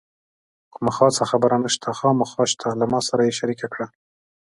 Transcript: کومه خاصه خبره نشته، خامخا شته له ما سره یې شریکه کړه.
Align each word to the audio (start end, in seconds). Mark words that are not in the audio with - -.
کومه 0.73 0.91
خاصه 0.97 1.23
خبره 1.31 1.57
نشته، 1.63 1.89
خامخا 1.99 2.43
شته 2.51 2.67
له 2.79 2.85
ما 2.91 2.99
سره 3.07 3.21
یې 3.27 3.33
شریکه 3.39 3.67
کړه. 3.73 3.85